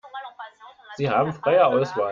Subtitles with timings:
[0.97, 2.09] Sie haben freie Auswahl.